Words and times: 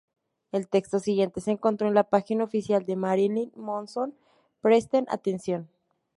El 0.51 0.67
texto 0.67 0.97
siguiente 0.97 1.41
se 1.41 1.51
encontró 1.51 1.87
en 1.87 1.93
la 1.93 2.09
página 2.09 2.43
oficial 2.43 2.83
de 2.87 2.95
Marilyn 2.95 3.51
Manson: 3.55 4.15
"Presten 4.59 5.05
atención! 5.11 5.69